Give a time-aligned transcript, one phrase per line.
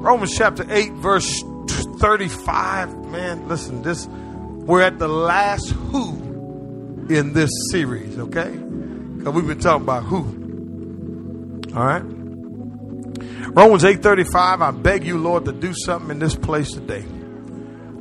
[0.00, 1.42] Romans chapter 8, verse
[1.98, 2.96] 35.
[3.10, 8.50] Man, listen, this we're at the last who in this series, okay?
[8.50, 10.24] Because we've been talking about who.
[11.76, 12.02] All right?
[13.52, 17.04] Romans 8:35, I beg you, Lord, to do something in this place today.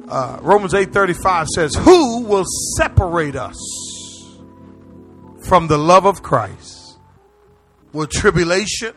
[0.07, 2.45] Uh, Romans 8:35 says, "Who will
[2.77, 3.57] separate us
[5.41, 6.97] from the love of Christ?
[7.91, 8.93] Will tribulation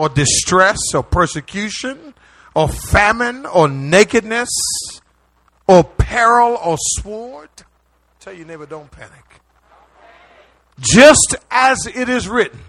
[0.00, 2.14] or distress or persecution
[2.54, 4.48] or famine or nakedness
[5.66, 7.50] or peril or sword?"
[8.18, 9.40] Tell your neighbor, don't panic.
[10.78, 12.64] Just as it is written,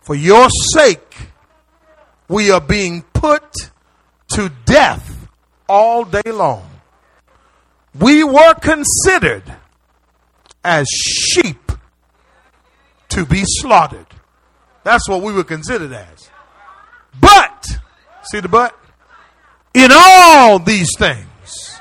[0.00, 1.30] for your sake,
[2.26, 3.70] we are being put
[4.34, 5.28] to death
[5.68, 6.68] all day long.
[7.94, 9.44] We were considered
[10.64, 11.70] as sheep
[13.10, 14.11] to be slaughtered.
[14.84, 16.30] That's what we were considered as.
[17.20, 17.66] But,
[18.30, 18.76] see the but?
[19.74, 21.80] In all these things,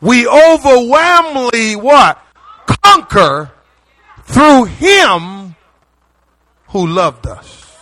[0.00, 2.22] we overwhelmingly what?
[2.66, 3.50] Conquer
[4.24, 5.54] through him
[6.68, 7.76] who loved us.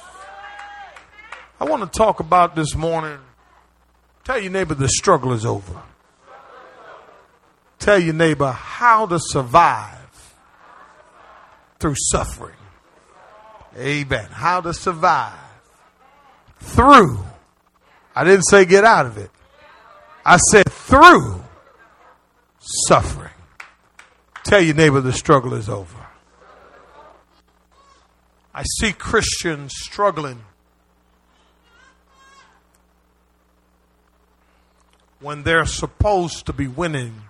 [1.61, 3.19] I want to talk about this morning.
[4.25, 5.83] Tell your neighbor the struggle is over.
[7.79, 10.35] Tell your neighbor how to survive
[11.79, 12.55] through suffering.
[13.77, 14.27] Amen.
[14.31, 15.39] How to survive
[16.61, 17.19] through.
[18.15, 19.31] I didn't say get out of it.
[20.25, 21.43] I said through
[22.61, 23.33] suffering.
[24.45, 26.07] Tell your neighbor the struggle is over.
[28.55, 30.41] I see Christians struggling
[35.21, 37.23] when they're supposed to be winning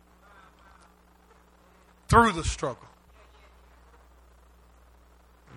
[2.08, 2.87] through the struggle.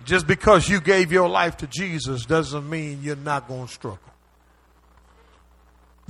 [0.04, 3.98] Just because you gave your life to Jesus doesn't mean you're not going to struggle.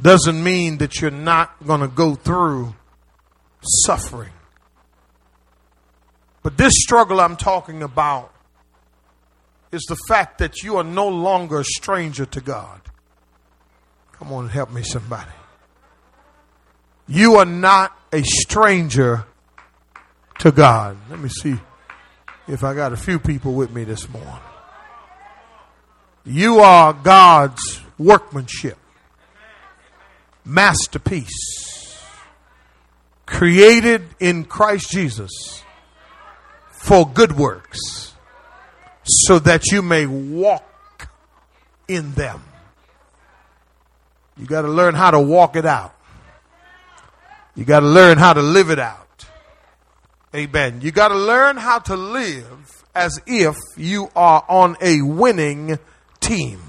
[0.01, 2.75] Doesn't mean that you're not going to go through
[3.63, 4.33] suffering.
[6.43, 8.33] But this struggle I'm talking about
[9.71, 12.81] is the fact that you are no longer a stranger to God.
[14.13, 15.31] Come on, and help me, somebody.
[17.07, 19.27] You are not a stranger
[20.39, 20.97] to God.
[21.11, 21.59] Let me see
[22.49, 24.31] if I got a few people with me this morning.
[26.25, 28.79] You are God's workmanship,
[30.45, 32.01] masterpiece,
[33.27, 35.63] created in Christ Jesus
[36.71, 38.15] for good works,
[39.05, 41.09] so that you may walk
[41.89, 42.43] in them.
[44.37, 45.95] You got to learn how to walk it out.
[47.55, 49.02] You got to learn how to live it out.
[50.35, 50.81] Amen.
[50.81, 55.79] You got to learn how to live as if you are on a winning
[56.21, 56.61] team.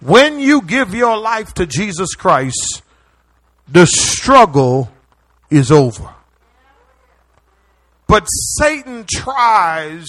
[0.00, 2.82] When you give your life to Jesus Christ,
[3.68, 4.92] the struggle
[5.50, 6.14] is over.
[8.06, 10.06] But Satan tries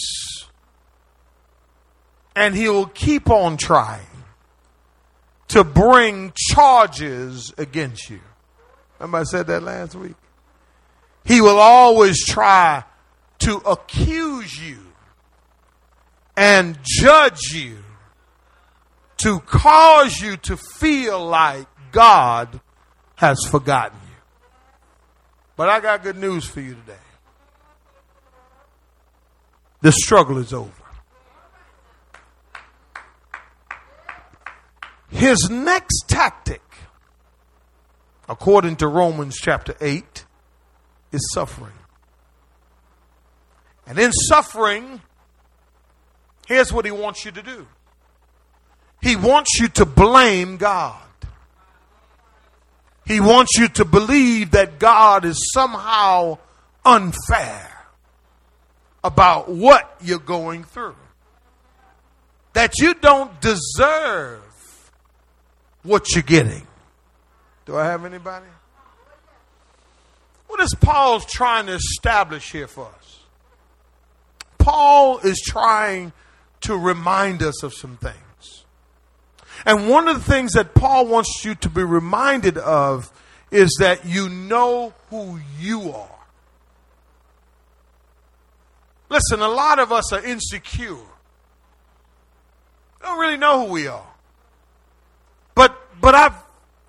[2.35, 4.05] and he'll keep on trying
[5.49, 8.19] to bring charges against you.
[8.99, 10.15] Remember I said that last week?
[11.25, 12.83] He will always try
[13.39, 14.79] to accuse you
[16.35, 17.77] and judge you
[19.17, 22.59] to cause you to feel like God
[23.15, 24.15] has forgotten you.
[25.55, 26.97] But I got good news for you today.
[29.81, 30.71] The struggle is over.
[35.09, 36.61] His next tactic,
[38.27, 40.25] according to Romans chapter 8,
[41.13, 41.73] is suffering.
[43.87, 45.01] And in suffering,
[46.47, 47.67] here's what he wants you to do
[49.01, 51.01] he wants you to blame God.
[53.05, 56.37] He wants you to believe that God is somehow
[56.85, 57.69] unfair
[59.03, 60.95] about what you're going through.
[62.53, 64.41] That you don't deserve
[65.81, 66.65] what you're getting.
[67.65, 68.45] Do I have anybody?
[70.53, 73.21] What is Paul trying to establish here for us?
[74.59, 76.13] Paul is trying
[76.61, 78.63] to remind us of some things.
[79.65, 83.11] And one of the things that Paul wants you to be reminded of
[83.49, 86.19] is that you know who you are.
[89.09, 90.97] Listen, a lot of us are insecure.
[93.01, 94.05] Don't really know who we are.
[95.55, 96.35] But but I've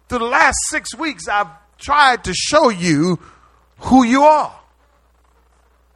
[0.08, 3.20] the last six weeks I've tried to show you
[3.84, 4.54] who you are.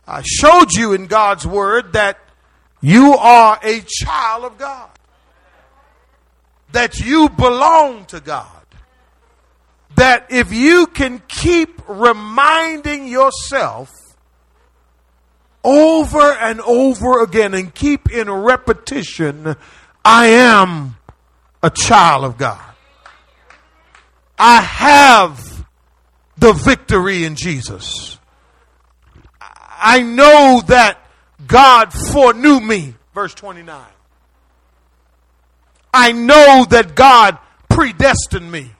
[0.06, 2.18] I showed you in God's word that
[2.80, 4.90] you are a child of God.
[6.72, 8.46] that you belong to God.
[9.96, 13.90] That if you can keep reminding yourself
[15.64, 19.56] over and over again and keep in repetition,
[20.04, 20.96] I am
[21.62, 22.60] a child of God.
[24.38, 25.57] I have
[26.38, 28.18] the victory in Jesus.
[29.40, 30.98] I know that
[31.46, 32.94] God foreknew me.
[33.14, 33.84] Verse 29.
[35.92, 37.38] I know that God
[37.68, 38.70] predestined me.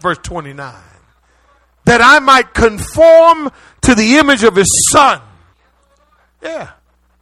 [0.00, 0.74] Verse 29.
[1.84, 3.50] That I might conform
[3.82, 5.20] to the image of his son.
[6.42, 6.70] Yeah.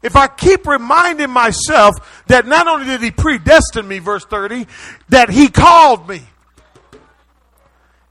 [0.02, 4.66] If I keep reminding myself that not only did he predestine me, verse 30,
[5.08, 6.22] that he called me.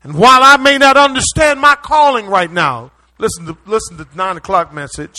[0.03, 4.15] And while I may not understand my calling right now, listen to, listen to the
[4.15, 5.15] nine o'clock message,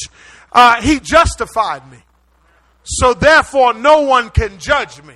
[0.53, 1.99] uh, he justified me.
[2.85, 5.15] So therefore, no one can judge me.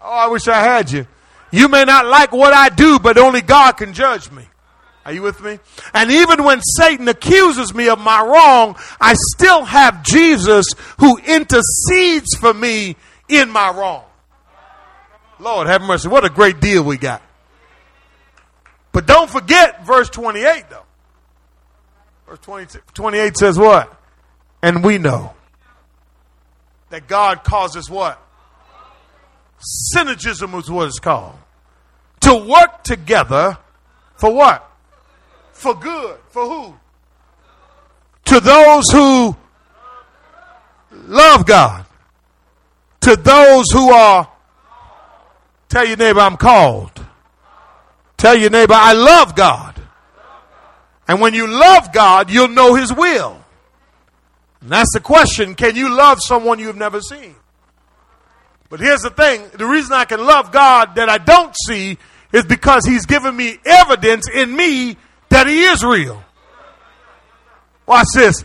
[0.00, 1.06] Oh, I wish I had you.
[1.50, 4.44] You may not like what I do, but only God can judge me.
[5.04, 5.58] Are you with me?
[5.92, 10.66] And even when Satan accuses me of my wrong, I still have Jesus
[11.00, 12.96] who intercedes for me
[13.28, 14.04] in my wrong.
[15.40, 16.08] Lord have mercy.
[16.08, 17.20] What a great deal we got.
[18.92, 20.84] But don't forget verse 28 though.
[22.28, 24.00] Verse 20, 28 says what?
[24.62, 25.34] And we know
[26.90, 28.22] that God causes what?
[29.94, 31.34] Synergism is what it's called.
[32.20, 33.58] To work together
[34.16, 34.68] for what?
[35.52, 36.18] For good.
[36.30, 36.74] For who?
[38.26, 39.36] To those who
[40.92, 41.86] love God.
[43.02, 44.30] To those who are,
[45.68, 47.04] tell your neighbor, I'm called.
[48.22, 49.82] Tell your neighbor, I love God.
[51.08, 53.44] And when you love God, you'll know His will.
[54.60, 57.34] And that's the question can you love someone you've never seen?
[58.70, 61.98] But here's the thing the reason I can love God that I don't see
[62.32, 64.96] is because He's given me evidence in me
[65.30, 66.22] that He is real.
[67.86, 68.44] Watch this.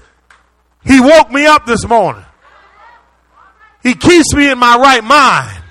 [0.84, 2.26] He woke me up this morning.
[3.84, 5.64] He keeps me in my right mind.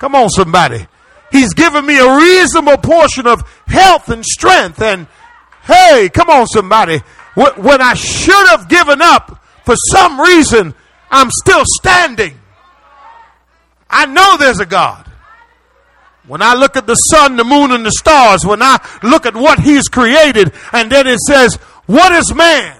[0.00, 0.84] Come on, somebody.
[1.30, 4.82] He's given me a reasonable portion of health and strength.
[4.82, 5.06] And
[5.62, 6.98] hey, come on, somebody.
[7.34, 10.74] When I should have given up for some reason,
[11.10, 12.38] I'm still standing.
[13.88, 15.06] I know there's a God.
[16.26, 19.34] When I look at the sun, the moon, and the stars, when I look at
[19.34, 21.56] what He's created, and then it says,
[21.86, 22.76] What is man?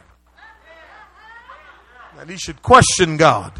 [2.18, 3.58] And he should question God.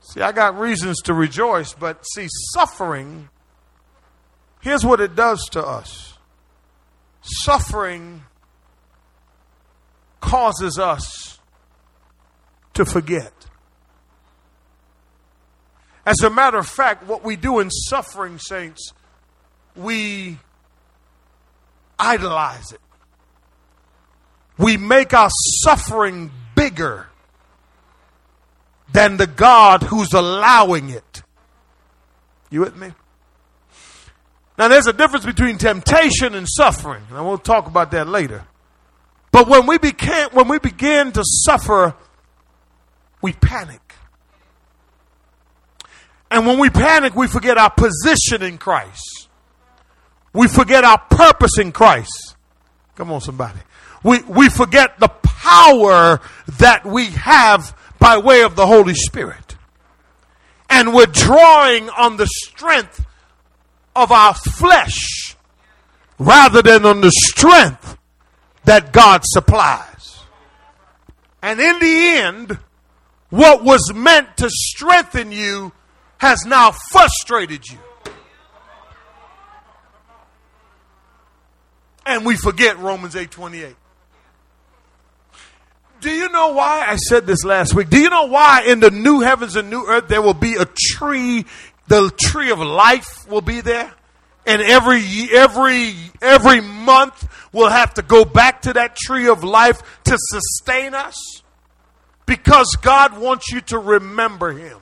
[0.00, 3.28] See, I got reasons to rejoice, but see, suffering,
[4.60, 6.14] here's what it does to us
[7.22, 8.22] suffering
[10.20, 11.38] causes us
[12.74, 13.32] to forget.
[16.04, 18.92] As a matter of fact, what we do in suffering, saints,
[19.74, 20.38] we
[21.98, 22.80] idolize it.
[24.58, 25.30] We make our
[25.64, 27.08] suffering bigger
[28.92, 31.22] than the God who's allowing it.
[32.50, 32.92] You with me?
[34.58, 38.44] Now, there's a difference between temptation and suffering, and we'll talk about that later.
[39.30, 41.94] But when we begin, when we begin to suffer,
[43.20, 43.80] we panic.
[46.30, 49.28] And when we panic, we forget our position in Christ.
[50.32, 52.36] We forget our purpose in Christ.
[52.94, 53.58] Come on, somebody.
[54.02, 56.20] We, we forget the power
[56.58, 59.56] that we have by way of the Holy Spirit.
[60.68, 63.04] And we're drawing on the strength
[63.96, 65.36] of our flesh
[66.18, 67.96] rather than on the strength
[68.64, 70.20] that God supplies.
[71.42, 72.58] And in the end,
[73.30, 75.72] what was meant to strengthen you
[76.18, 77.78] has now frustrated you.
[82.04, 83.74] And we forget Romans 8:28.
[86.00, 87.90] Do you know why I said this last week?
[87.90, 90.64] Do you know why in the new heavens and new earth there will be a
[90.64, 91.46] tree,
[91.88, 93.92] the tree of life will be there?
[94.46, 95.02] And every
[95.32, 100.94] every every month we'll have to go back to that tree of life to sustain
[100.94, 101.42] us
[102.26, 104.78] because God wants you to remember him.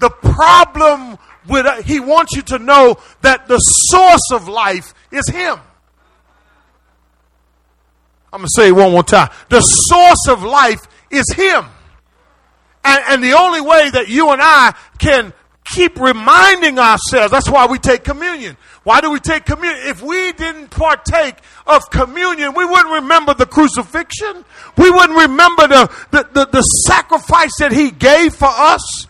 [0.00, 5.28] The problem with uh, he wants you to know that the source of life is
[5.28, 5.58] him.
[8.32, 9.30] I'm going to say it one more time.
[9.48, 11.64] The source of life is him.
[12.84, 15.32] And, and the only way that you and I can
[15.64, 18.56] keep reminding ourselves, that's why we take communion.
[18.82, 19.86] Why do we take communion?
[19.86, 21.36] If we didn't partake
[21.66, 24.44] of communion, we wouldn't remember the crucifixion.
[24.76, 29.06] We wouldn't remember the, the, the, the sacrifice that he gave for us.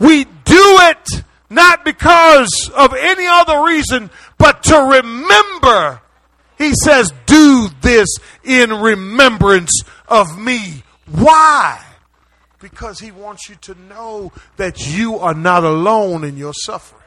[0.00, 6.00] We do it not because of any other reason, but to remember.
[6.58, 8.08] He says, Do this
[8.42, 10.82] in remembrance of me.
[11.06, 11.80] Why?
[12.62, 17.02] Because he wants you to know that you are not alone in your suffering.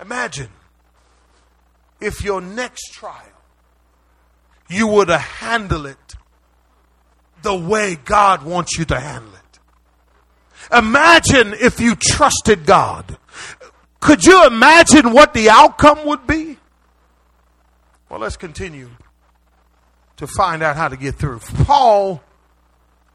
[0.00, 0.50] Imagine
[1.98, 3.16] if your next trial,
[4.68, 5.96] you were to handle it
[7.42, 10.76] the way God wants you to handle it.
[10.76, 13.16] Imagine if you trusted God.
[14.00, 16.58] Could you imagine what the outcome would be?
[18.10, 18.90] Well, let's continue
[20.18, 21.38] to find out how to get through.
[21.64, 22.22] Paul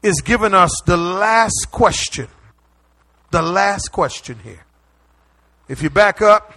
[0.02, 2.28] is giving us the last question.
[3.30, 4.64] The last question here.
[5.68, 6.54] If you back up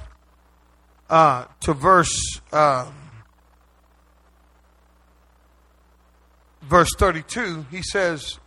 [1.10, 2.94] uh, to verse um,
[6.62, 8.40] verse 32, he says,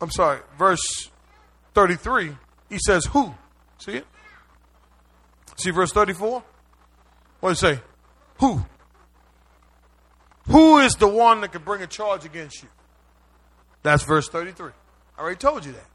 [0.00, 1.10] I'm sorry, verse
[1.74, 2.36] 33,
[2.68, 3.32] he says, Who?
[3.78, 4.06] See it?
[5.56, 6.42] See verse 34?
[7.38, 7.82] What does it say?
[8.40, 8.64] Who?
[10.48, 12.68] Who is the one that can bring a charge against you?
[13.82, 14.70] That's verse 33.
[15.16, 15.86] I already told you that.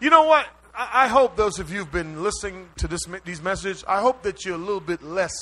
[0.00, 0.46] You know what?
[0.74, 4.22] I, I hope those of you who've been listening to this, these messages, I hope
[4.22, 5.32] that you're a little bit less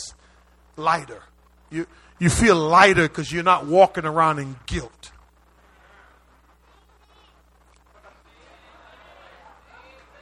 [0.76, 1.22] lighter.
[1.70, 1.86] You,
[2.18, 5.12] you feel lighter because you're not walking around in guilt.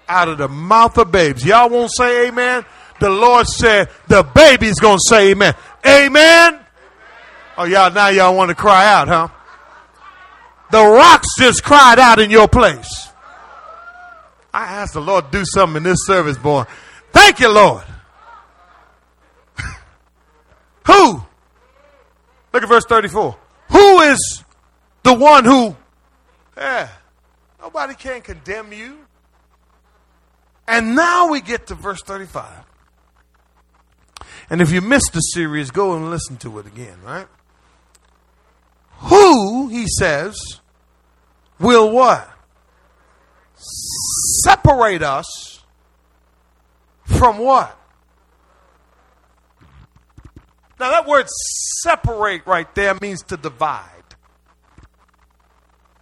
[0.08, 1.44] Out of the mouth of babes.
[1.44, 2.64] Y'all won't say amen?
[3.00, 5.54] The Lord said the baby's going to say amen.
[5.86, 6.60] Amen?
[7.60, 9.26] Oh, y'all, now y'all want to cry out, huh?
[10.70, 13.08] The rocks just cried out in your place.
[14.54, 16.66] I asked the Lord to do something in this service, boy.
[17.12, 17.82] Thank you, Lord.
[20.86, 21.20] Who?
[22.52, 23.36] Look at verse 34.
[23.70, 24.44] Who is
[25.02, 25.76] the one who,
[26.56, 26.88] yeah,
[27.60, 28.98] nobody can condemn you.
[30.68, 32.46] And now we get to verse 35.
[34.48, 37.26] And if you missed the series, go and listen to it again, right?
[38.98, 40.36] Who, he says,
[41.58, 42.28] will what?
[44.44, 45.62] Separate us
[47.04, 47.78] from what?
[50.78, 51.28] Now, that word
[51.82, 53.84] separate right there means to divide.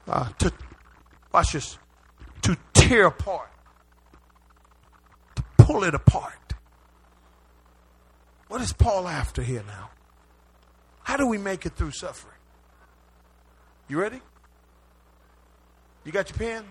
[0.06, 0.52] Uh, to,
[1.32, 1.78] watch this.
[2.42, 3.50] To tear apart.
[5.36, 6.32] To pull it apart.
[8.48, 9.90] What is Paul after here now?
[11.02, 12.35] How do we make it through suffering?
[13.88, 14.20] You ready?
[16.04, 16.64] You got your pen?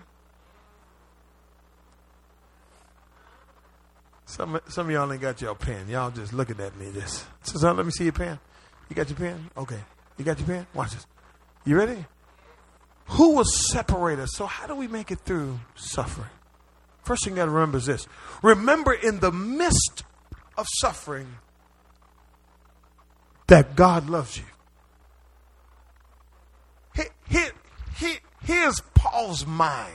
[4.26, 5.88] Some some of y'all ain't got your pen.
[5.88, 6.90] Y'all just looking at me.
[6.92, 8.38] Just Suzanne, let me see your pen.
[8.88, 9.50] You got your pen?
[9.56, 9.78] Okay.
[10.18, 10.66] You got your pen?
[10.74, 11.06] Watch this.
[11.64, 12.04] You ready?
[13.10, 14.30] Who will separate us?
[14.34, 16.30] So how do we make it through suffering?
[17.02, 18.06] First thing you got to remember is this.
[18.42, 20.02] Remember in the midst
[20.58, 21.36] of suffering
[23.46, 24.44] that God loves you.
[27.28, 27.50] Here,
[27.96, 29.92] here, here's Paul's mind.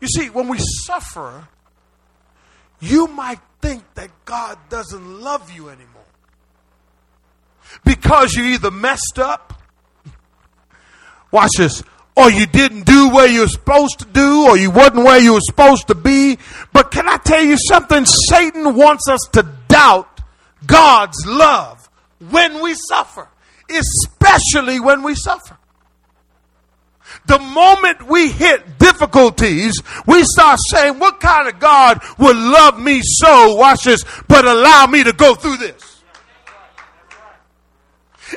[0.00, 1.48] You see, when we suffer,
[2.80, 5.92] you might think that God doesn't love you anymore.
[7.84, 9.60] Because you either messed up,
[11.30, 11.82] watch this,
[12.14, 15.34] or you didn't do where you were supposed to do, or you wasn't where you
[15.34, 16.38] were supposed to be.
[16.72, 18.04] But can I tell you something?
[18.04, 20.20] Satan wants us to doubt
[20.66, 21.88] God's love
[22.30, 23.28] when we suffer,
[23.70, 25.56] especially when we suffer.
[27.26, 33.00] The moment we hit difficulties, we start saying, What kind of God would love me
[33.02, 36.02] so, watch this, but allow me to go through this?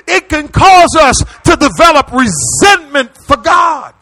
[0.08, 3.94] It can cause us to develop resentment for God.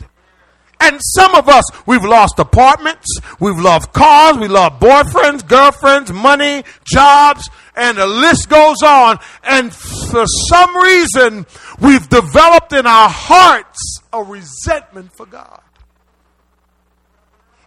[0.80, 6.64] And some of us, we've lost apartments, we've lost cars, we lost boyfriends, girlfriends, money,
[6.86, 9.18] jobs, and the list goes on.
[9.44, 11.46] And for some reason,
[11.80, 15.62] we've developed in our hearts a resentment for God.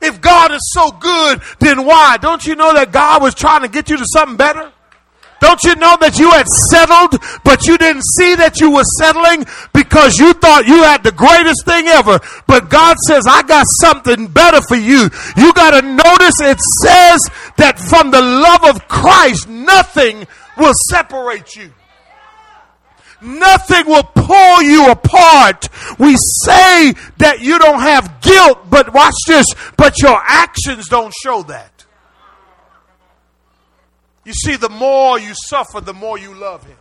[0.01, 2.17] If God is so good, then why?
[2.17, 4.73] Don't you know that God was trying to get you to something better?
[5.41, 9.47] Don't you know that you had settled, but you didn't see that you were settling
[9.73, 12.21] because you thought you had the greatest thing ever?
[12.47, 15.09] But God says, I got something better for you.
[15.37, 17.21] You got to notice it says
[17.57, 20.27] that from the love of Christ, nothing
[20.59, 21.73] will separate you.
[23.23, 25.69] Nothing will pull you apart.
[25.99, 31.43] We say that you don't have guilt, but watch this, but your actions don't show
[31.45, 31.80] that.
[34.31, 36.77] You see, the more you suffer, the more you love Him.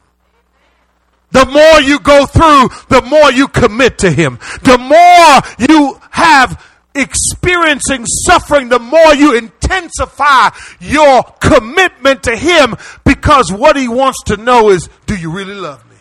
[1.32, 4.38] The more you go through, the more you commit to Him.
[4.62, 6.63] The more you have
[6.94, 14.38] experiencing suffering, the more you intensify your commitment to Him because what He wants to
[14.38, 15.98] know is do you really love me?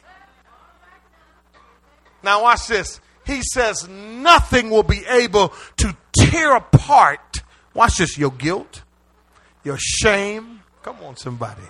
[2.23, 3.01] Now, watch this.
[3.25, 7.39] He says nothing will be able to tear apart,
[7.73, 8.83] watch this, your guilt,
[9.65, 10.58] your shame.
[10.89, 11.61] Come on, somebody.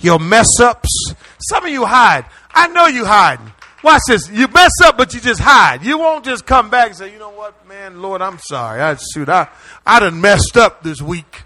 [0.00, 1.14] Your mess ups.
[1.38, 2.24] Some of you hide.
[2.50, 3.52] I know you hiding.
[3.84, 4.28] Watch this.
[4.28, 5.84] You mess up, but you just hide.
[5.84, 8.80] You won't just come back and say, you know what, man, Lord, I'm sorry.
[8.80, 9.46] I shoot, I,
[9.86, 11.42] I done messed up this week.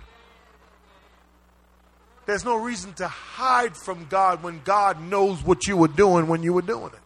[2.24, 6.42] There's no reason to hide from God when God knows what you were doing when
[6.42, 7.00] you were doing it.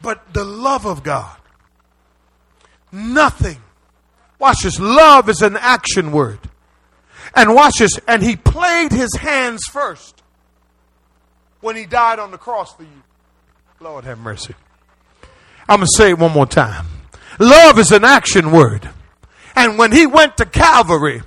[0.00, 1.36] But the love of God,
[2.90, 3.58] nothing.
[4.38, 4.78] Watch this.
[4.78, 6.38] Love is an action word.
[7.34, 7.98] And watch this.
[8.06, 10.22] And he played his hands first
[11.60, 13.02] when he died on the cross for you.
[13.80, 14.54] Lord have mercy.
[15.68, 16.86] I'm going to say it one more time.
[17.38, 18.88] Love is an action word.
[19.56, 21.22] And when he went to Calvary,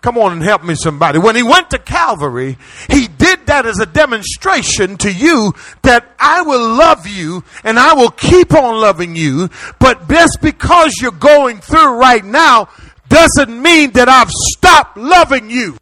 [0.00, 1.18] come on and help me somebody.
[1.18, 2.58] When he went to Calvary,
[2.88, 3.08] he
[3.42, 8.10] did that as a demonstration to you that I will love you and I will
[8.10, 9.48] keep on loving you.
[9.78, 12.68] But just because you're going through right now
[13.08, 15.76] doesn't mean that I've stopped loving you.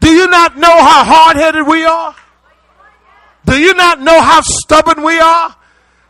[0.00, 2.14] Do you not know how hard headed we are?
[3.44, 5.54] Do you not know how stubborn we are?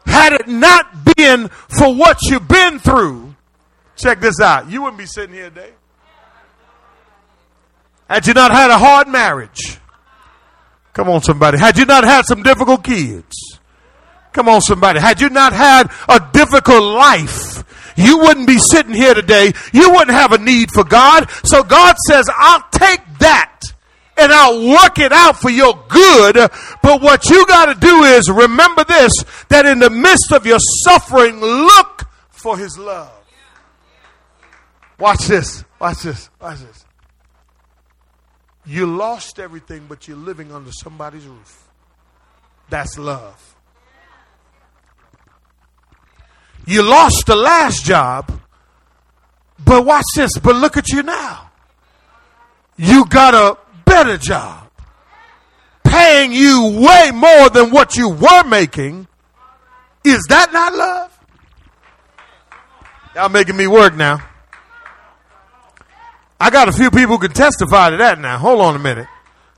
[0.07, 3.35] Had it not been for what you've been through,
[3.97, 4.71] check this out.
[4.71, 5.73] You wouldn't be sitting here today.
[8.09, 9.79] Had you not had a hard marriage,
[10.93, 11.59] come on, somebody.
[11.59, 13.59] Had you not had some difficult kids,
[14.33, 14.99] come on, somebody.
[14.99, 17.65] Had you not had a difficult life,
[17.97, 19.53] you wouldn't be sitting here today.
[19.73, 21.29] You wouldn't have a need for God.
[21.43, 23.61] So God says, I'll take that
[24.17, 26.37] and I'll work it out for your good.
[26.83, 29.12] But what you got to do is remember this
[29.49, 33.12] that in the midst of your suffering, look for his love.
[34.99, 35.65] Watch this.
[35.80, 36.30] Watch this.
[36.41, 36.85] Watch this.
[38.69, 41.67] You lost everything, but you're living under somebody's roof.
[42.69, 43.57] That's love.
[46.67, 48.31] You lost the last job,
[49.65, 50.37] but watch this.
[50.37, 51.50] But look at you now.
[52.76, 54.71] You got a better job,
[55.83, 59.09] paying you way more than what you were making.
[60.04, 61.19] Is that not love?
[63.15, 64.23] Y'all making me work now.
[66.41, 68.39] I got a few people who can testify to that now.
[68.39, 69.09] Hold on a minute.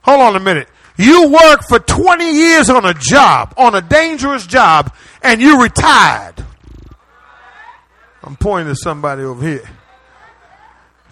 [0.02, 0.68] Hold on a minute.
[0.96, 6.44] You worked for 20 years on a job, on a dangerous job, and you retired.
[8.22, 9.68] I'm pointing to somebody over here.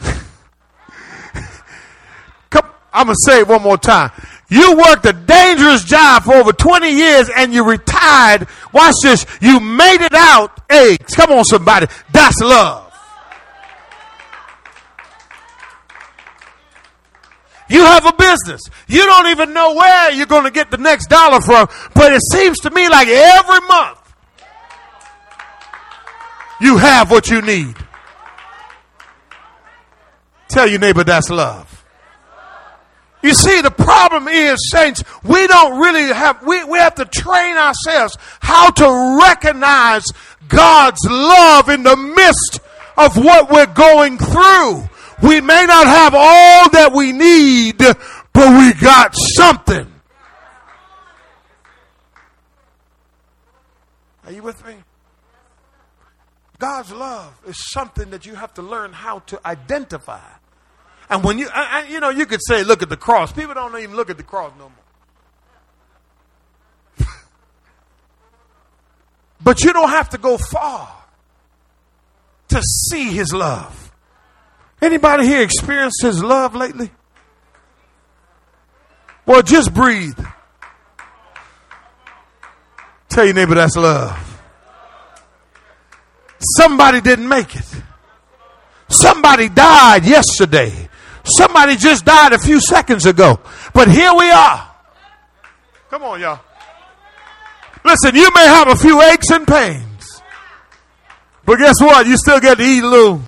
[2.51, 4.11] Come, I'm going to say it one more time.
[4.51, 8.47] You worked a dangerous job for over 20 years and you retired.
[8.73, 9.27] Watch this.
[9.41, 10.59] You made it out.
[10.71, 11.87] Hey, come on, somebody.
[12.13, 12.88] That's love.
[17.69, 18.63] You have a business.
[18.87, 22.23] You don't even know where you're going to get the next dollar from, but it
[22.33, 23.99] seems to me like every month
[26.61, 27.77] you have what you need.
[30.49, 31.75] Tell your neighbor that's love.
[33.23, 37.57] You see, the problem is, saints, we don't really have, we, we have to train
[37.57, 40.05] ourselves how to recognize
[40.47, 42.61] God's love in the midst
[42.97, 44.89] of what we're going through.
[45.23, 47.99] We may not have all that we need, but
[48.35, 49.93] we got something.
[54.25, 54.75] Are you with me?
[56.59, 60.21] God's love is something that you have to learn how to identify.
[61.09, 63.33] And when you, I, I, you know, you could say, look at the cross.
[63.33, 64.71] People don't even look at the cross no
[66.99, 67.07] more.
[69.41, 70.95] but you don't have to go far
[72.49, 73.88] to see his love.
[74.81, 76.91] Anybody here experienced his love lately?
[79.27, 80.19] Well, just breathe.
[83.09, 84.17] Tell your neighbor that's love.
[86.57, 87.83] Somebody didn't make it.
[88.88, 90.88] Somebody died yesterday.
[91.25, 93.41] Somebody just died a few seconds ago.
[93.75, 94.71] But here we are.
[95.91, 96.41] Come on, y'all.
[97.85, 100.23] Listen, you may have a few aches and pains.
[101.45, 102.07] But guess what?
[102.07, 103.23] You still get to eat a little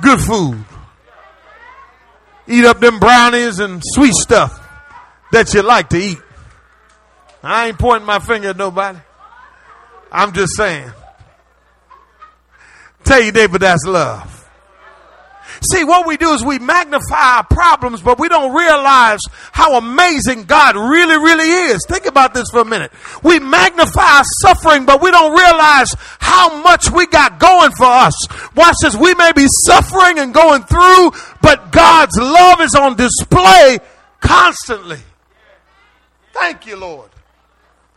[0.00, 0.64] good food.
[2.46, 4.60] Eat up them brownies and sweet stuff
[5.32, 6.18] that you like to eat.
[7.42, 8.98] I ain't pointing my finger at nobody.
[10.10, 10.90] I'm just saying.
[13.04, 14.33] Tell your neighbor that's love.
[15.72, 19.20] See, what we do is we magnify our problems, but we don't realize
[19.52, 21.84] how amazing God really, really is.
[21.88, 22.92] Think about this for a minute.
[23.22, 28.14] We magnify our suffering, but we don't realize how much we got going for us.
[28.54, 28.94] Watch this.
[28.94, 33.78] We may be suffering and going through, but God's love is on display
[34.20, 34.98] constantly.
[36.32, 37.10] Thank you, Lord.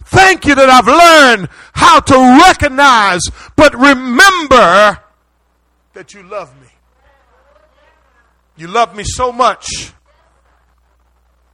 [0.05, 3.21] Thank you that I've learned how to recognize,
[3.57, 4.99] but remember
[5.93, 6.66] that you love me.
[8.57, 9.91] You love me so much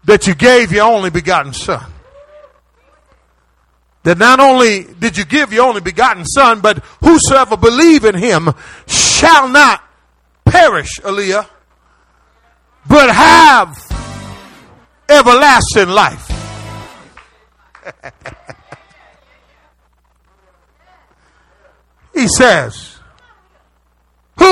[0.06, 1.92] that you gave your only begotten Son.
[4.04, 8.54] That not only did you give your only begotten Son, but whosoever believe in him
[8.88, 9.84] shall not
[10.46, 11.46] perish, Aaliyah,
[12.88, 13.78] but have
[15.10, 16.30] everlasting life.
[22.14, 22.93] he says,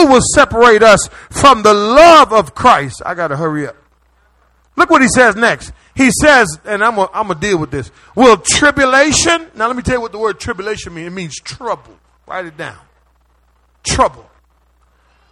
[0.06, 3.02] Will separate us from the love of Christ?
[3.06, 3.76] I got to hurry up.
[4.76, 5.74] Look what he says next.
[5.96, 7.92] He says, and I'm going to deal with this.
[8.16, 11.08] Will tribulation, now let me tell you what the word tribulation means.
[11.08, 11.98] It means trouble.
[12.28, 12.80] Write it down.
[13.84, 14.30] Trouble.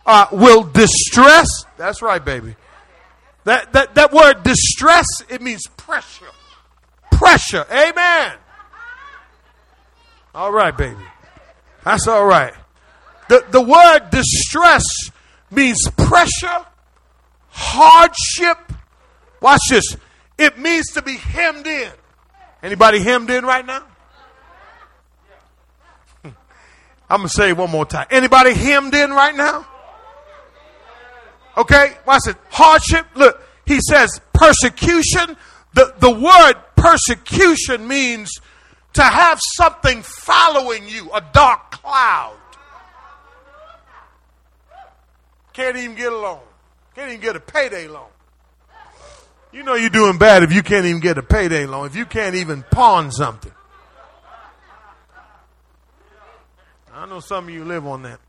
[0.05, 2.55] Uh, will distress, that's right, baby.
[3.45, 6.25] That, that, that word distress, it means pressure.
[7.11, 7.65] Pressure.
[7.71, 8.33] Amen.
[10.35, 11.01] All right, baby.
[11.83, 12.53] That's all right.
[13.29, 14.83] The, the word distress
[15.51, 16.65] means pressure,
[17.49, 18.57] hardship.
[19.39, 19.95] Watch this.
[20.37, 21.91] It means to be hemmed in.
[22.63, 23.83] Anybody hemmed in right now?
[27.09, 28.07] I'm going to say it one more time.
[28.09, 29.65] Anybody hemmed in right now?
[31.55, 32.35] Okay, watch it.
[32.49, 33.05] Hardship.
[33.15, 35.37] Look, he says persecution.
[35.73, 38.31] The, the word persecution means
[38.93, 42.38] to have something following you, a dark cloud.
[45.59, 46.39] Can't even get a loan.
[46.95, 48.07] Can't even get a payday loan.
[49.51, 52.05] You know you're doing bad if you can't even get a payday loan, if you
[52.05, 53.51] can't even pawn something.
[56.93, 58.21] I know some of you live on that.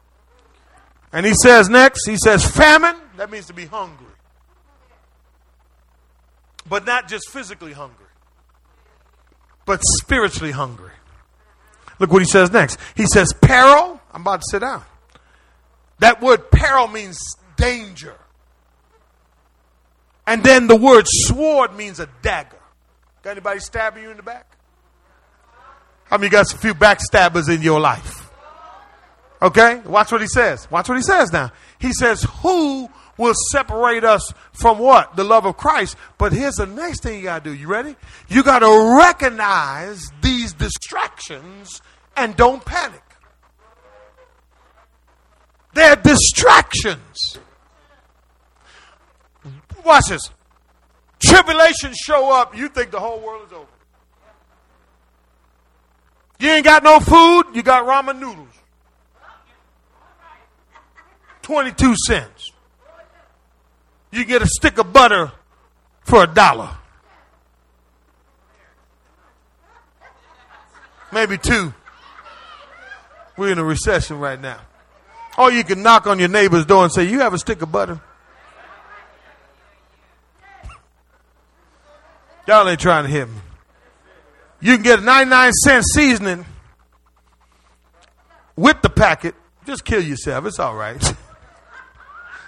[1.13, 4.07] And he says next, he says famine, that means to be hungry.
[6.69, 8.07] But not just physically hungry,
[9.67, 10.95] but spiritually hungry.
[12.01, 12.77] Look what he says next.
[12.97, 14.01] He says peril.
[14.13, 14.83] I'm about to sit down.
[16.01, 17.19] That word peril means
[17.57, 18.17] danger.
[20.27, 22.57] And then the word sword means a dagger.
[23.23, 24.47] Got anybody stabbing you in the back?
[26.05, 28.31] How many got a few backstabbers in your life?
[29.43, 29.81] Okay?
[29.81, 30.71] Watch what he says.
[30.71, 31.53] Watch what he says now.
[31.79, 35.17] He says, Who will separate us from what?
[35.17, 35.97] The love of Christ.
[36.19, 37.57] But here's the next thing you got to do.
[37.57, 37.97] You ready?
[38.29, 41.83] You got to recognize these distractions
[42.17, 43.03] and don't panic.
[45.73, 47.39] They're distractions.
[49.85, 50.31] Watch this.
[51.21, 53.67] Tribulations show up, you think the whole world is over.
[56.39, 58.49] You ain't got no food, you got ramen noodles.
[61.43, 62.53] 22 cents.
[64.11, 65.31] You get a stick of butter
[66.03, 66.71] for a dollar.
[71.13, 71.75] Maybe two.
[73.37, 74.61] We're in a recession right now.
[75.39, 77.71] Or you can knock on your neighbor's door and say, You have a stick of
[77.73, 78.01] butter?
[82.47, 83.37] Y'all ain't trying to hit me.
[84.61, 86.45] You can get a 99 cent seasoning
[88.57, 89.35] with the packet.
[89.67, 90.45] Just kill yourself.
[90.47, 91.01] It's all right.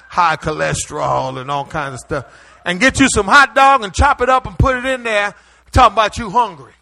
[0.09, 2.61] High cholesterol and all kinds of stuff.
[2.65, 5.35] And get you some hot dog and chop it up and put it in there.
[5.71, 6.73] Talking about you hungry.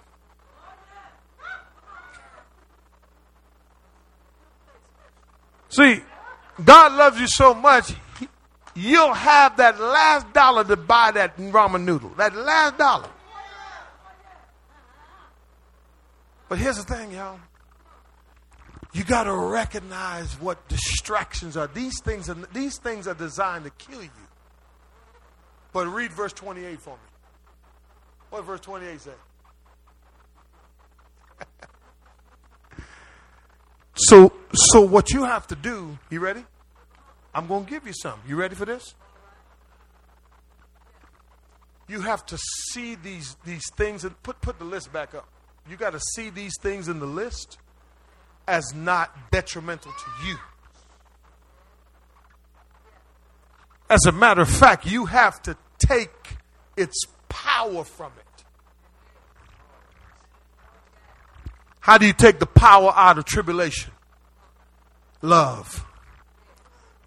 [5.70, 6.02] See,
[6.62, 7.94] God loves you so much,
[8.74, 12.10] you'll have that last dollar to buy that ramen noodle.
[12.10, 13.08] That last dollar.
[16.48, 17.38] But here's the thing, y'all.
[18.92, 21.68] You got to recognize what distractions are.
[21.68, 24.10] These things are these things are designed to kill you.
[25.72, 26.96] But read verse 28 for me.
[28.30, 29.10] What verse 28 say?
[34.00, 36.44] so so what you have to do, you ready?
[37.34, 38.20] I'm going to give you some.
[38.26, 38.94] You ready for this?
[41.88, 42.38] You have to
[42.72, 45.28] see these these things and put put the list back up.
[45.68, 47.58] You got to see these things in the list
[48.46, 50.36] as not detrimental to you.
[53.88, 56.36] As a matter of fact, you have to take
[56.76, 58.29] its power from it.
[61.80, 63.90] How do you take the power out of tribulation?
[65.22, 65.84] Love.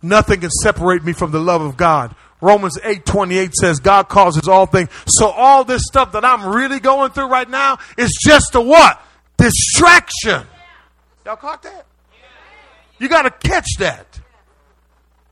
[0.01, 2.15] Nothing can separate me from the love of God.
[2.41, 4.89] Romans 8 28 says God causes all things.
[5.07, 9.01] So all this stuff that I'm really going through right now is just a what?
[9.38, 10.45] Distraction.
[11.25, 11.86] Y'all caught that?
[12.99, 14.19] You got to catch that.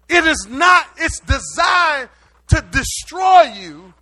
[0.08, 2.10] It is not, it's designed
[2.50, 3.94] to destroy you.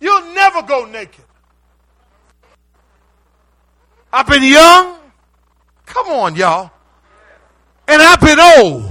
[0.00, 1.24] You'll never go naked.
[4.12, 4.98] I've been young.
[5.86, 6.70] Come on, y'all.
[7.86, 8.90] And I've been old.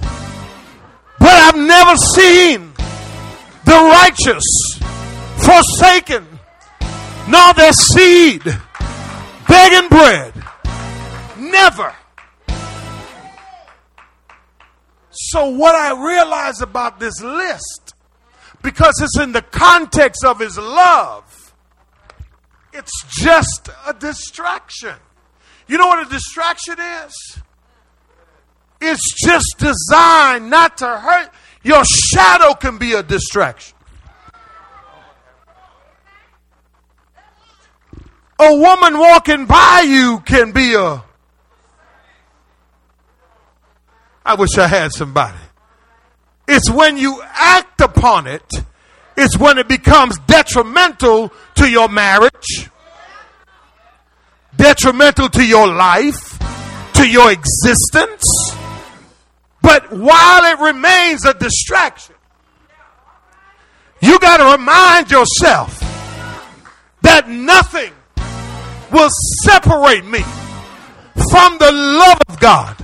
[1.19, 2.71] But I've never seen
[3.65, 4.43] the righteous
[5.43, 6.25] forsaken,
[7.27, 8.43] nor their seed
[9.47, 10.33] begging bread.
[11.37, 11.93] Never.
[15.11, 17.93] So, what I realize about this list,
[18.61, 21.53] because it's in the context of his love,
[22.71, 24.95] it's just a distraction.
[25.69, 27.39] You know what a distraction is?
[28.81, 31.29] It's just designed not to hurt.
[31.61, 33.77] Your shadow can be a distraction.
[38.39, 41.03] A woman walking by you can be a.
[44.25, 45.37] I wish I had somebody.
[46.47, 48.63] It's when you act upon it,
[49.15, 52.69] it's when it becomes detrimental to your marriage,
[54.59, 56.37] detrimental to your life,
[56.93, 58.25] to your existence.
[59.61, 62.15] But while it remains a distraction,
[64.01, 65.79] you got to remind yourself
[67.01, 67.93] that nothing
[68.91, 69.09] will
[69.43, 70.19] separate me
[71.31, 72.75] from the love of God.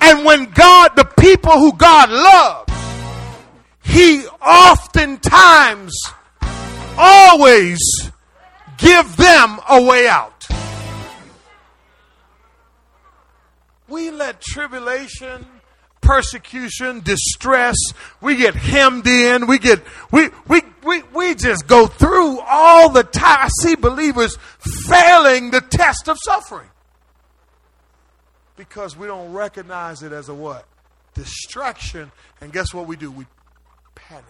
[0.00, 2.72] And when God, the people who God loves,
[3.84, 5.94] He oftentimes,
[6.96, 7.80] always
[8.78, 10.35] give them a way out.
[13.88, 15.46] We let tribulation,
[16.00, 17.76] persecution, distress,
[18.20, 23.04] we get hemmed in, we get we we we we just go through all the
[23.04, 23.38] time.
[23.42, 24.36] I see believers
[24.86, 26.68] failing the test of suffering.
[28.56, 30.66] Because we don't recognize it as a what?
[31.14, 32.10] Distraction.
[32.40, 33.10] And guess what we do?
[33.10, 33.26] We
[33.94, 34.24] panic.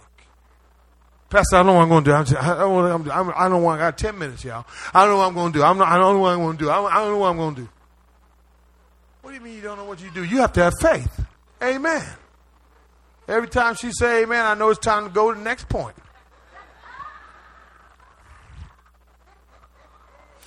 [1.28, 2.14] Pastor, I don't know what I'm going to do.
[2.14, 3.80] I'm just, I, don't, I'm, I don't want.
[3.80, 4.64] I got ten minutes, y'all.
[4.94, 5.64] I don't know what I'm going to do.
[5.64, 6.70] I'm not, I don't know what I'm going to do.
[6.70, 7.68] I, I don't know what I'm going to do.
[9.36, 10.24] Do you mean you don't know what you do?
[10.24, 11.26] You have to have faith.
[11.62, 12.02] Amen.
[13.28, 15.94] Every time she say amen, I know it's time to go to the next point.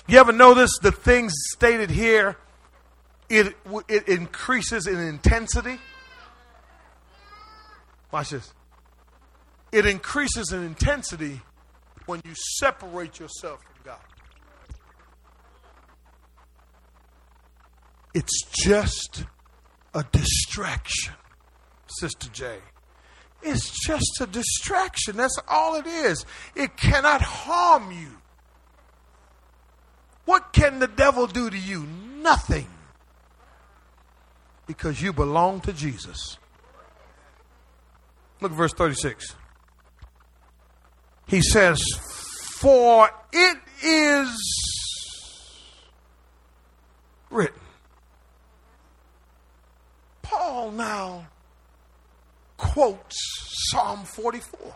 [0.08, 2.36] You ever notice the things stated here?
[3.30, 3.56] It,
[3.88, 5.78] it increases in intensity.
[8.12, 8.52] Watch this.
[9.71, 11.41] It increases in intensity
[12.08, 13.99] when you separate yourself from God.
[18.13, 19.24] It's just
[19.93, 21.13] a distraction,
[21.88, 22.58] Sister J.
[23.41, 25.17] It's just a distraction.
[25.17, 26.26] That's all it is.
[26.56, 28.17] It cannot harm you.
[30.26, 31.88] What can the devil do to you?
[32.22, 32.67] Nothing.
[34.67, 36.38] Because you belong to Jesus.
[38.41, 39.36] Look at verse 36.
[41.28, 41.82] He says,
[42.58, 44.30] For it is
[47.30, 47.60] written.
[50.30, 51.28] Paul now
[52.56, 53.15] quotes
[53.72, 54.76] Psalm 44.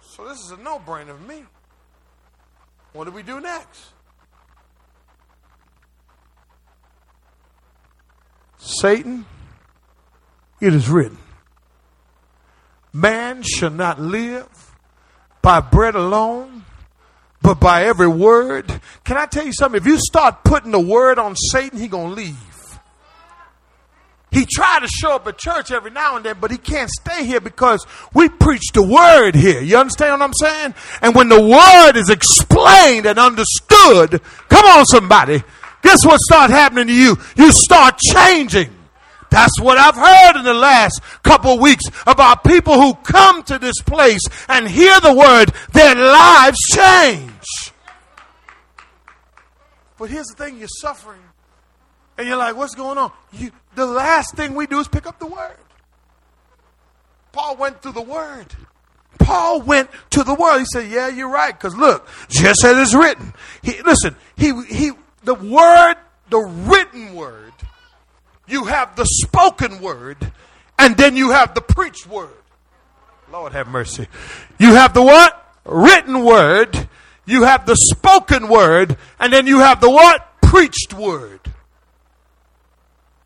[0.00, 1.44] So this is a no brainer for me.
[2.92, 3.92] What do we do next?
[8.58, 9.24] Satan,
[10.60, 11.18] it is written,
[12.92, 14.74] man shall not live
[15.40, 16.64] by bread alone,
[17.42, 18.80] but by every word.
[19.04, 19.80] Can I tell you something?
[19.80, 22.36] If you start putting the word on Satan, he gonna leave.
[24.30, 27.26] He tried to show up at church every now and then, but he can't stay
[27.26, 29.60] here because we preach the word here.
[29.60, 30.74] You understand what I'm saying?
[31.02, 35.42] And when the word is explained and understood, come on somebody,
[35.82, 37.18] guess what start happening to you?
[37.36, 38.70] You start changing.
[39.32, 43.80] That's what I've heard in the last couple weeks about people who come to this
[43.80, 47.72] place and hear the word, their lives change.
[49.98, 51.22] But here's the thing you're suffering.
[52.18, 53.10] And you're like, what's going on?
[53.32, 55.56] You, the last thing we do is pick up the word.
[57.32, 58.48] Paul went through the word.
[59.18, 60.58] Paul went to the word.
[60.58, 61.58] He said, Yeah, you're right.
[61.58, 63.32] Because look, just as it's written.
[63.62, 64.92] He, listen, he, he,
[65.24, 65.94] the word,
[66.28, 67.51] the written word
[68.46, 70.32] you have the spoken word,
[70.78, 72.30] and then you have the preached word.
[73.30, 74.08] Lord have mercy.
[74.58, 75.38] You have the what?
[75.64, 76.88] Written word.
[77.24, 80.40] You have the spoken word, and then you have the what?
[80.42, 81.40] Preached word.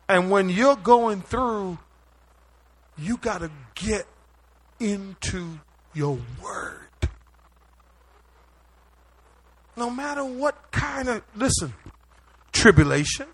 [0.07, 1.79] And when you're going through,
[2.97, 4.05] you got to get
[4.79, 5.59] into
[5.93, 6.87] your word.
[9.75, 11.73] No matter what kind of, listen,
[12.51, 13.27] tribulation,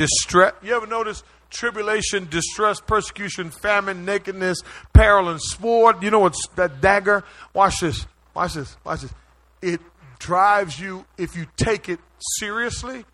[0.00, 0.54] distress.
[0.62, 4.62] You ever notice tribulation, distress, persecution, famine, nakedness,
[4.94, 6.02] peril, and sword?
[6.02, 7.22] You know what's that dagger?
[7.52, 8.06] Watch this.
[8.34, 8.76] Watch this.
[8.82, 9.12] Watch this.
[9.60, 9.80] It
[10.18, 12.00] drives you, if you take it
[12.38, 13.04] seriously,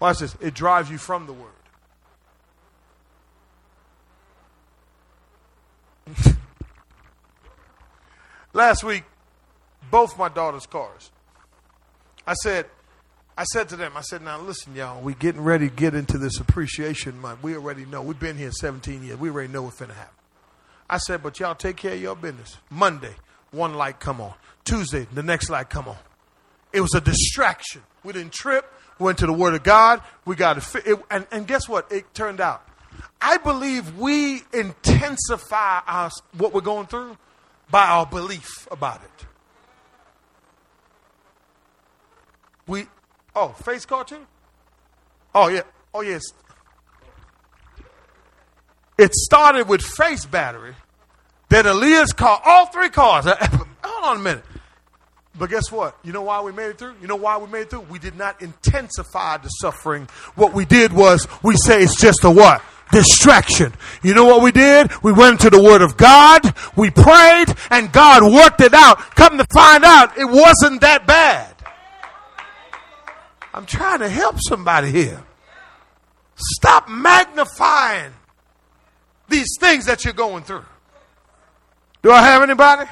[0.00, 1.52] watch this, it drives you from the word.
[8.52, 9.04] Last week,
[9.90, 11.10] both my daughter's cars.
[12.26, 12.66] I said,
[13.38, 16.18] I said to them, I said, now listen, y'all, we getting ready to get into
[16.18, 17.40] this appreciation month.
[17.40, 18.02] We already know.
[18.02, 19.16] We've been here 17 years.
[19.16, 20.16] We already know what's going to happen.
[20.90, 22.56] I said, but y'all take care of your business.
[22.68, 23.14] Monday,
[23.52, 24.34] one light come on.
[24.64, 25.98] Tuesday, the next light come on.
[26.72, 27.82] It was a distraction.
[28.02, 28.68] We didn't trip.
[28.98, 30.02] We went to the Word of God.
[30.24, 30.98] We got to, it.
[31.08, 31.92] And, and guess what?
[31.92, 32.68] It turned out.
[33.22, 37.16] I believe we intensify our, what we're going through
[37.70, 39.26] by our belief about it.
[42.66, 42.86] We,
[43.34, 44.26] oh, face cartoon?
[45.34, 45.62] Oh, yeah.
[45.94, 46.22] Oh, yes.
[48.98, 50.74] It started with face battery.
[51.48, 53.24] Then Aaliyah's car, all three cars.
[53.84, 54.44] Hold on a minute.
[55.38, 55.96] But guess what?
[56.02, 56.94] You know why we made it through?
[57.00, 57.82] You know why we made it through?
[57.82, 60.08] We did not intensify the suffering.
[60.34, 62.60] What we did was we say it's just a what?
[62.90, 63.72] Distraction.
[64.02, 64.90] You know what we did?
[65.02, 66.42] We went to the Word of God,
[66.74, 68.98] we prayed, and God worked it out.
[69.14, 71.54] Come to find out, it wasn't that bad.
[73.58, 75.20] I'm trying to help somebody here.
[76.36, 78.12] Stop magnifying
[79.28, 80.64] these things that you're going through.
[82.04, 82.88] Do I have anybody?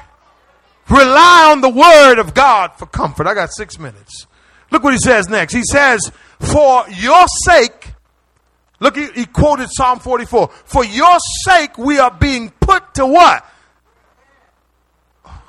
[0.89, 3.27] Rely on the word of God for comfort.
[3.27, 4.27] I got six minutes.
[4.69, 5.53] Look what he says next.
[5.53, 7.93] He says, For your sake,
[8.81, 10.49] look, he, he quoted Psalm 44.
[10.65, 13.45] For your sake, we are being put to what?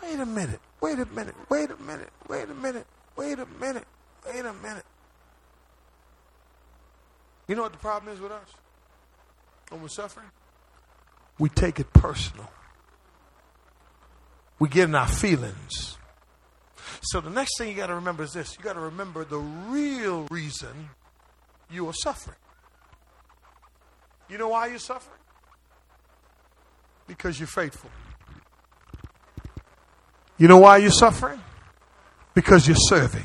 [0.00, 0.60] Wait a minute.
[0.80, 1.34] Wait a minute.
[1.48, 2.08] Wait a minute.
[2.28, 2.86] Wait a minute.
[3.16, 3.86] Wait a minute.
[4.24, 4.84] Wait a minute.
[7.48, 8.48] You know what the problem is with us?
[9.70, 10.26] When we're suffering?
[11.38, 12.48] We take it personal
[14.58, 15.96] we get in our feelings.
[17.02, 19.38] So the next thing you got to remember is this you got to remember the
[19.38, 20.90] real reason
[21.70, 22.36] you are suffering.
[24.28, 25.18] You know why you're suffering?
[27.06, 27.90] Because you're faithful.
[30.36, 31.40] You know why you're suffering?
[32.34, 33.24] Because you're serving.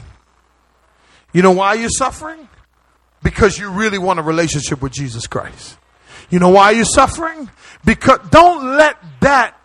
[1.33, 2.47] You know why you're suffering?
[3.23, 5.77] Because you really want a relationship with Jesus Christ.
[6.29, 7.49] You know why you're suffering?
[7.85, 9.57] Because don't let that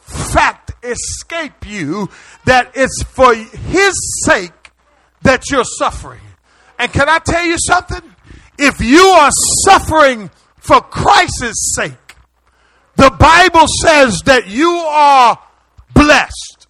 [0.00, 2.08] fact escape you
[2.44, 4.70] that it's for his sake
[5.22, 6.20] that you're suffering.
[6.78, 8.02] And can I tell you something?
[8.58, 9.30] If you are
[9.64, 12.16] suffering for Christ's sake,
[12.96, 15.38] the Bible says that you are
[15.94, 16.63] blessed.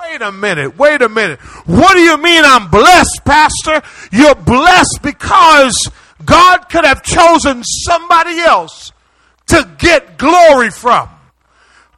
[0.00, 1.38] Wait a minute, wait a minute.
[1.66, 3.82] What do you mean I'm blessed, Pastor?
[4.10, 5.74] You're blessed because
[6.24, 8.92] God could have chosen somebody else
[9.48, 11.08] to get glory from.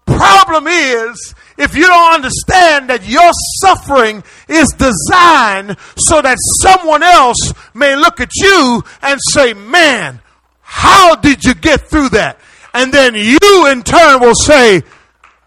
[0.04, 7.52] Problem is, if you don't understand that your suffering is designed so that someone else
[7.72, 10.20] may look at you and say, Man,
[10.62, 12.40] how did you get through that?
[12.74, 14.82] And then you in turn will say,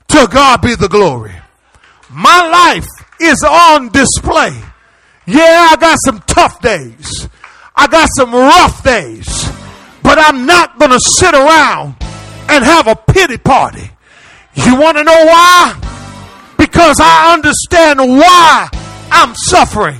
[0.09, 1.33] To God be the glory.
[2.15, 2.87] My life
[3.19, 4.57] is on display.
[5.27, 7.27] Yeah, I got some tough days.
[7.75, 9.27] I got some rough days.
[10.01, 11.95] But I'm not going to sit around
[12.47, 13.91] and have a pity party.
[14.53, 16.53] You want to know why?
[16.57, 18.69] Because I understand why
[19.11, 19.99] I'm suffering.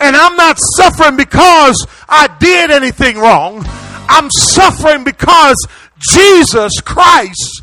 [0.00, 3.64] And I'm not suffering because I did anything wrong.
[4.08, 5.56] I'm suffering because
[6.12, 7.62] Jesus Christ,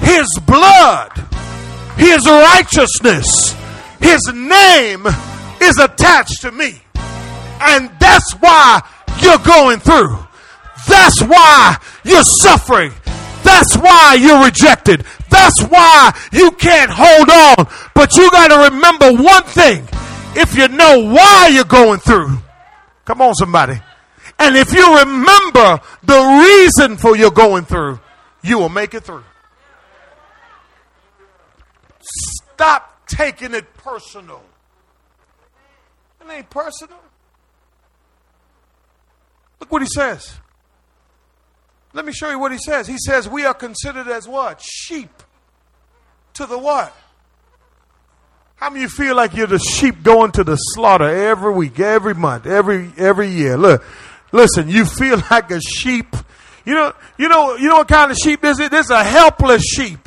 [0.00, 1.33] His blood,
[1.96, 3.54] His righteousness,
[4.00, 5.06] His name
[5.60, 6.80] is attached to me.
[7.60, 8.82] And that's why
[9.20, 10.18] you're going through.
[10.88, 12.92] That's why you're suffering.
[13.42, 15.04] That's why you're rejected.
[15.30, 17.72] That's why you can't hold on.
[17.94, 19.86] But you got to remember one thing.
[20.36, 22.38] If you know why you're going through,
[23.04, 23.80] come on, somebody.
[24.38, 28.00] And if you remember the reason for your going through,
[28.42, 29.24] you will make it through.
[32.54, 34.42] Stop taking it personal.
[36.20, 36.98] It ain't personal.
[39.60, 40.34] Look what he says.
[41.92, 42.86] Let me show you what he says.
[42.86, 44.62] He says, We are considered as what?
[44.62, 45.10] Sheep
[46.34, 46.94] to the what?
[48.56, 52.14] How many you feel like you're the sheep going to the slaughter every week, every
[52.14, 53.56] month, every every year?
[53.56, 53.84] Look,
[54.32, 56.14] listen, you feel like a sheep.
[56.64, 58.58] You know, you know, you know what kind of sheep is?
[58.58, 59.98] This is a helpless sheep.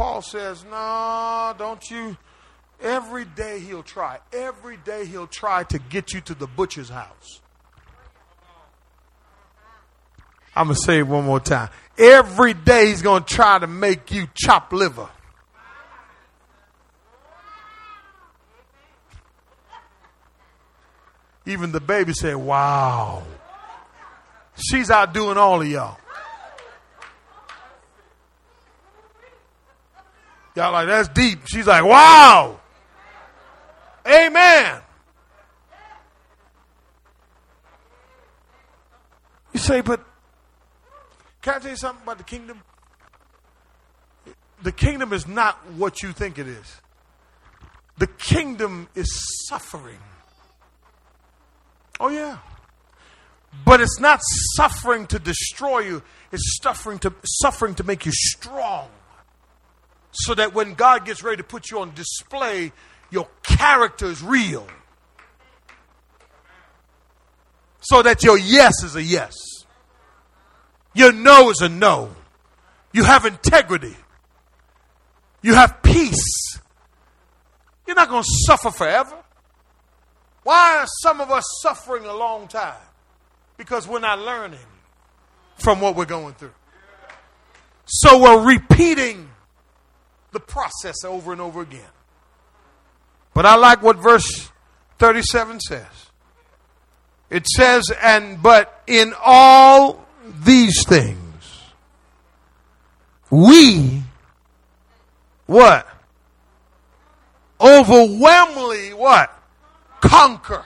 [0.00, 2.16] Paul says, no, don't you.
[2.80, 4.18] Every day he'll try.
[4.32, 7.42] Every day he'll try to get you to the butcher's house.
[10.56, 11.68] I'm going to say it one more time.
[11.98, 15.10] Every day he's going to try to make you chop liver.
[21.44, 23.22] Even the baby said, Wow.
[24.56, 25.98] She's out doing all of y'all.
[30.60, 31.38] Y'all like, that's deep.
[31.46, 32.60] She's like, Wow.
[34.06, 34.82] Amen.
[39.54, 40.04] You say, but
[41.40, 42.60] can I tell you something about the kingdom?
[44.62, 46.80] The kingdom is not what you think it is.
[47.96, 49.08] The kingdom is
[49.48, 49.98] suffering.
[51.98, 52.36] Oh, yeah.
[53.64, 54.20] But it's not
[54.56, 56.02] suffering to destroy you,
[56.32, 58.69] it's suffering to, suffering to make you strong.
[60.12, 62.72] So that when God gets ready to put you on display,
[63.10, 64.66] your character is real.
[67.80, 69.34] So that your yes is a yes,
[70.94, 72.14] your no is a no.
[72.92, 73.96] You have integrity,
[75.42, 76.58] you have peace.
[77.86, 79.16] You're not going to suffer forever.
[80.44, 82.74] Why are some of us suffering a long time?
[83.56, 84.60] Because we're not learning
[85.56, 86.52] from what we're going through.
[87.86, 89.29] So we're repeating
[90.32, 91.80] the process over and over again.
[93.34, 94.50] But I like what verse
[94.98, 95.86] 37 says.
[97.30, 100.04] It says, and but in all
[100.44, 101.16] these things,
[103.30, 104.02] we,
[105.46, 105.86] what?
[107.60, 109.36] Overwhelmingly, what?
[110.00, 110.64] conquer.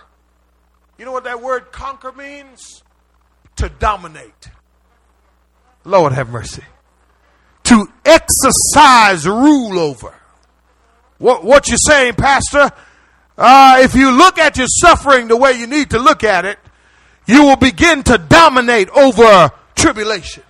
[0.99, 2.83] You know what that word conquer means?
[3.57, 4.51] To dominate.
[5.85, 6.65] Lord have mercy.
[7.65, 10.15] To exercise rule over.
[11.19, 12.71] What, what you saying, Pastor?
[13.37, 16.59] Uh, if you look at your suffering the way you need to look at it,
[17.27, 20.43] you will begin to dominate over tribulation.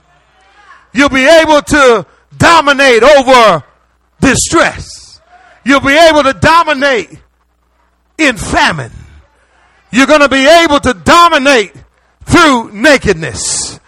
[0.93, 2.07] You'll be able to
[2.37, 3.65] dominate over
[4.21, 5.21] distress.
[5.65, 7.11] You'll be able to dominate
[8.19, 8.93] in famine.
[9.91, 11.73] You're going to be able to dominate
[12.25, 13.79] through nakedness.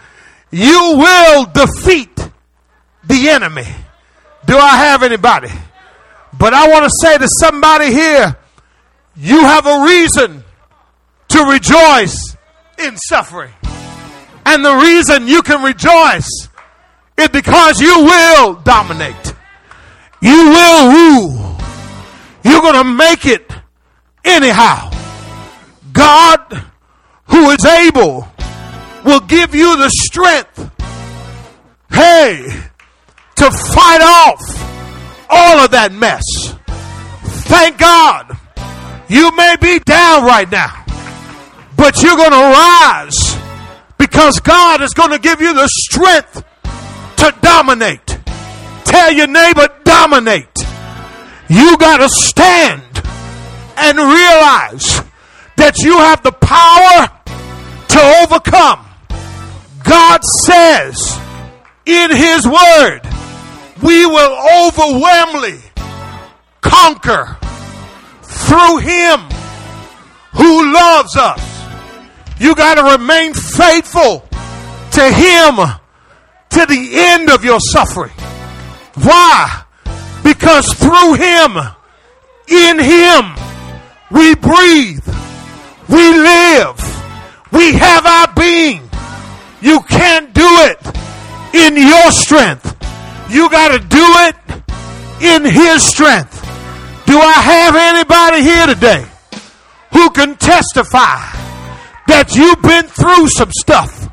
[0.51, 2.26] You will defeat
[3.07, 3.67] the enemy.
[4.47, 5.51] Do I have anybody?
[6.39, 8.37] But I want to say to somebody here,
[9.17, 10.45] you have a reason
[11.29, 12.37] to rejoice
[12.79, 13.53] in suffering.
[14.45, 16.49] And the reason you can rejoice
[17.19, 19.35] is because you will dominate.
[20.21, 21.57] You will rule.
[22.45, 23.51] You're going to make it
[24.25, 24.91] anyhow.
[25.93, 26.65] God,
[27.25, 28.29] who is able,
[29.05, 30.71] will give you the strength,
[31.91, 32.47] hey,
[33.37, 34.41] to fight off
[35.29, 36.25] all of that mess.
[37.49, 38.37] Thank God.
[39.09, 40.85] You may be down right now,
[41.77, 43.37] but you're going to rise
[43.99, 46.43] because God is going to give you the strength
[47.19, 48.19] to dominate.
[48.85, 50.49] Tell your neighbor, dominate.
[51.49, 52.83] You got to stand
[53.77, 55.03] and realize
[55.57, 57.09] that you have the power
[57.89, 58.85] to overcome.
[59.85, 61.21] God says
[61.85, 63.01] in His Word,
[63.83, 65.61] we will overwhelmingly
[66.61, 67.37] conquer
[68.23, 69.21] through Him
[70.33, 71.43] who loves us.
[72.39, 74.29] You got to remain faithful
[74.93, 75.57] to Him
[76.51, 78.13] to the end of your suffering.
[78.95, 79.65] Why?
[80.23, 81.57] Because through Him,
[82.49, 83.35] in Him,
[84.11, 85.07] we breathe.
[85.89, 86.81] We live.
[87.53, 88.89] We have our being.
[89.61, 90.79] You can't do it
[91.55, 92.76] in your strength.
[93.29, 94.37] You got to do it
[95.23, 96.43] in His strength.
[97.07, 99.07] Do I have anybody here today
[99.93, 101.21] who can testify
[102.07, 104.09] that you've been through some stuff?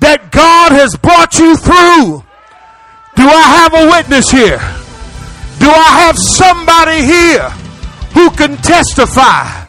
[0.00, 2.24] That God has brought you through?
[3.16, 4.58] Do I have a witness here?
[5.58, 7.50] Do I have somebody here
[8.14, 9.66] who can testify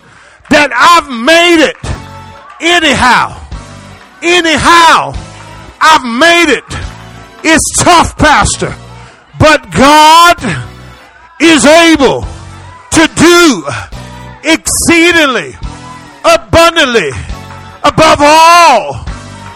[0.50, 1.78] that I've made it
[2.60, 3.38] anyhow.
[4.22, 5.14] Anyhow,
[5.80, 6.89] I've made it.
[7.44, 8.76] It's tough, Pastor,
[9.40, 10.38] but God
[11.40, 12.22] is able
[12.92, 13.64] to do
[14.44, 15.56] exceedingly,
[16.24, 17.10] abundantly,
[17.84, 19.06] above all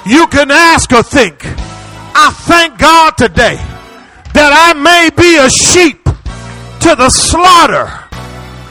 [0.06, 1.42] you can ask or think.
[2.16, 3.56] I thank God today
[4.34, 8.04] that I may be a sheep to the slaughter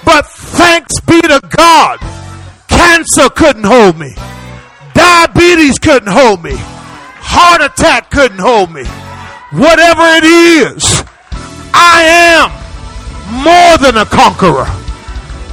[0.05, 1.99] but thanks be to God,
[2.69, 4.15] cancer couldn't hold me.
[4.95, 6.53] Diabetes couldn't hold me.
[6.55, 8.83] Heart attack couldn't hold me.
[9.53, 11.05] Whatever it is,
[11.75, 12.51] I am
[13.45, 14.67] more than a conqueror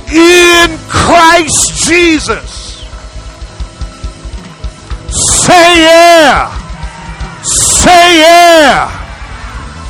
[0.10, 2.80] in Christ Jesus.
[5.10, 6.48] Say yeah.
[7.44, 9.00] Say yeah.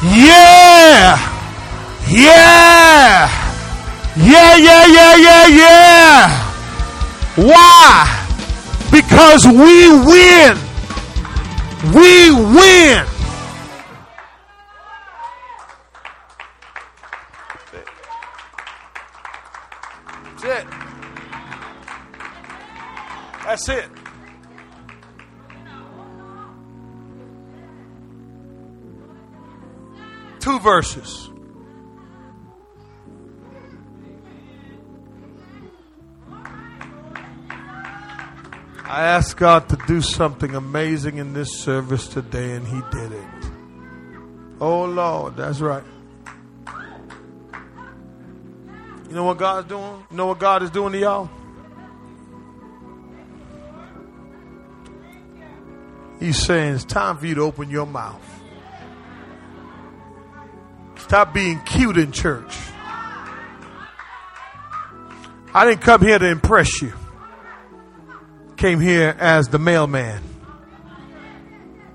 [0.01, 1.20] Yeah.
[2.10, 3.30] Yeah.
[4.18, 6.49] Yeah, yeah, yeah, yeah, yeah.
[7.36, 8.26] Why?
[8.91, 10.57] Because we win.
[11.93, 13.19] We win.
[23.50, 23.89] That's it.
[30.39, 31.32] Two verses.
[38.84, 43.52] I asked God to do something amazing in this service today, and He did it.
[44.62, 45.84] Oh, Lord, that's right.
[49.08, 50.06] You know what God's doing?
[50.12, 51.39] You know what God is doing to y'all?
[56.20, 58.22] He's saying it's time for you to open your mouth.
[60.98, 62.56] Stop being cute in church.
[65.54, 66.94] I didn't come here to impress you.
[68.58, 70.22] Came here as the mailman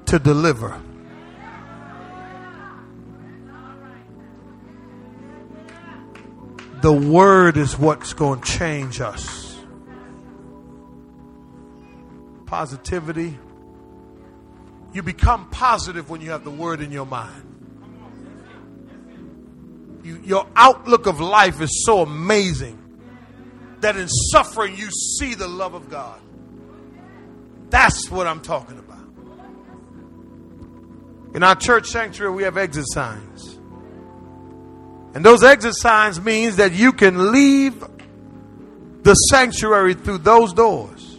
[0.06, 0.80] to deliver.
[6.80, 9.56] The word is what's going to change us.
[12.46, 13.38] Positivity.
[14.94, 17.50] You become positive when you have the word in your mind.
[20.04, 22.78] You, your outlook of life is so amazing
[23.80, 26.20] that in suffering you see the love of God.
[27.70, 29.00] That's what I'm talking about.
[31.34, 33.58] In our church sanctuary, we have exit signs.
[35.14, 37.84] And those exit signs means that you can leave
[39.02, 41.18] the sanctuary through those doors.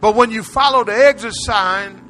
[0.00, 2.05] But when you follow the exit sign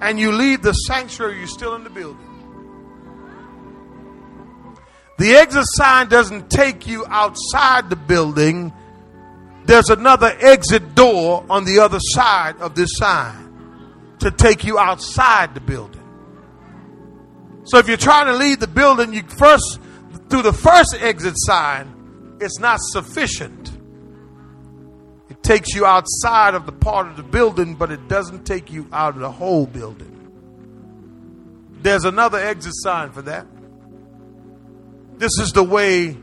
[0.00, 2.26] and you leave the sanctuary, you're still in the building.
[5.18, 8.72] The exit sign doesn't take you outside the building.
[9.64, 15.54] There's another exit door on the other side of this sign to take you outside
[15.54, 16.02] the building.
[17.64, 19.80] So if you're trying to leave the building, you first
[20.28, 23.75] through the first exit sign, it's not sufficient.
[25.46, 29.14] Takes you outside of the part of the building, but it doesn't take you out
[29.14, 30.12] of the whole building.
[31.82, 33.46] There's another exit sign for that.
[35.18, 36.16] This is the way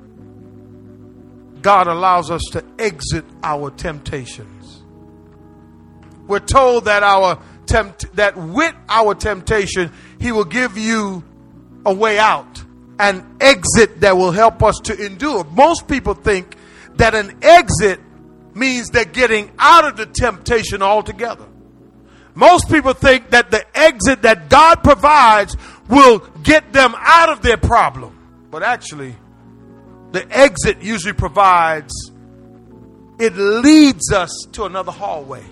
[1.62, 4.84] God allows us to exit our temptations.
[6.28, 11.24] We're told that our tempt- that with our temptation, He will give you
[11.86, 12.62] a way out,
[13.00, 15.46] an exit that will help us to endure.
[15.46, 16.58] Most people think
[16.98, 18.02] that an exit
[18.56, 21.46] means they're getting out of the temptation altogether.
[22.36, 25.56] Most people think that the exit that God provides
[25.88, 28.18] will get them out of their problem.
[28.50, 29.16] But actually,
[30.12, 32.12] the exit usually provides,
[33.20, 35.44] it leads us to another hallway.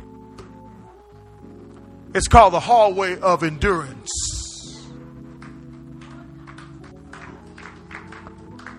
[2.14, 4.12] It's called the hallway of endurance.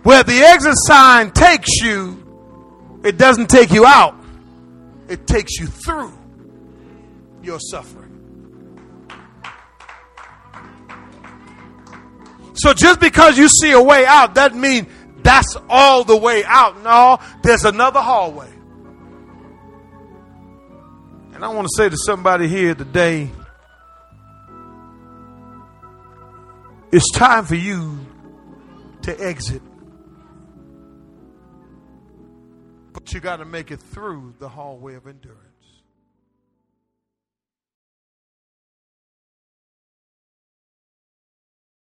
[0.02, 2.21] Where the exit sign takes you,
[3.04, 4.14] it doesn't take you out,
[5.08, 6.12] it takes you through
[7.42, 8.08] your suffering.
[12.54, 14.86] So just because you see a way out doesn't mean
[15.22, 16.82] that's all the way out.
[16.82, 18.50] No, there's another hallway.
[21.34, 23.30] And I want to say to somebody here today
[26.92, 27.98] it's time for you
[29.02, 29.62] to exit.
[32.92, 35.41] But you got to make it through the hallway of endurance.